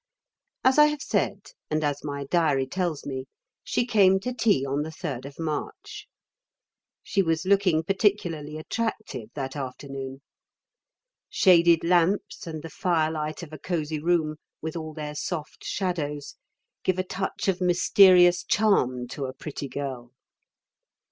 As 0.63 0.79
I 0.79 0.87
have 0.87 1.03
said, 1.03 1.49
and 1.69 1.83
as 1.83 2.03
my 2.03 2.23
diary 2.23 2.65
tells 2.65 3.05
me, 3.05 3.25
she 3.63 3.85
came 3.85 4.19
to 4.21 4.33
tea 4.33 4.65
on 4.65 4.81
the 4.81 4.89
3d 4.89 5.25
of 5.25 5.37
March. 5.37 6.07
She 7.03 7.21
was 7.21 7.45
looking 7.45 7.83
particularly 7.83 8.57
attractive 8.57 9.29
that 9.35 9.55
afternoon. 9.55 10.23
Shaded 11.29 11.83
lamps 11.83 12.47
and 12.47 12.63
the 12.63 12.69
firelight 12.71 13.43
of 13.43 13.53
a 13.53 13.59
cosy 13.59 13.99
room, 13.99 14.37
with 14.59 14.75
all 14.75 14.95
their 14.95 15.13
soft 15.13 15.63
shadows, 15.63 16.35
give 16.81 16.97
a 16.97 17.03
touch 17.03 17.47
of 17.47 17.61
mysterious 17.61 18.43
charm 18.43 19.07
to 19.09 19.25
a 19.25 19.33
pretty 19.35 19.67
girl. 19.67 20.13